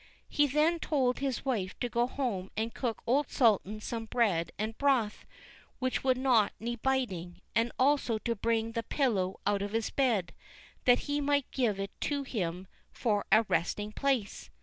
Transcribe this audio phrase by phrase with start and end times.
[0.27, 4.75] He then told his wife to go home and cook old Sultan some bread and
[4.79, 5.27] broth,
[5.77, 10.33] which would not need biting, and also to bring the pillow out of his bed,
[10.85, 14.49] that he might give it to him for a resting place.